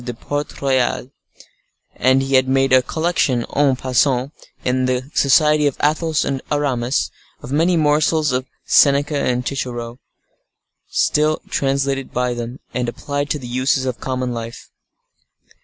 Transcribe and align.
de 0.03 0.15
Port 0.15 0.63
Royal; 0.63 1.11
and 1.95 2.23
he 2.23 2.33
had 2.33 2.47
made 2.47 2.73
a 2.73 2.81
collection, 2.81 3.45
en 3.55 3.75
passant, 3.75 4.31
in 4.65 4.85
the 4.87 5.11
society 5.13 5.67
of 5.67 5.77
Athos 5.79 6.25
and 6.25 6.41
Aramis, 6.51 7.11
of 7.43 7.51
many 7.51 7.77
morsels 7.77 8.31
of 8.31 8.47
Seneca 8.65 9.17
and 9.19 9.47
Cicero, 9.47 9.99
translated 11.51 12.11
by 12.11 12.33
them, 12.33 12.59
and 12.73 12.89
applied 12.89 13.29
to 13.29 13.37
the 13.37 13.45
uses 13.47 13.85
of 13.85 13.99
common 13.99 14.33
life. 14.33 14.71